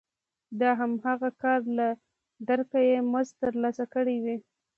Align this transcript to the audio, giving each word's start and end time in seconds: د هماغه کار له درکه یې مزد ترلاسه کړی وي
د 0.59 0.61
هماغه 0.79 1.29
کار 1.43 1.61
له 1.77 1.87
درکه 2.49 2.79
یې 2.89 2.97
مزد 3.11 3.33
ترلاسه 3.43 3.85
کړی 3.93 4.17
وي 4.23 4.37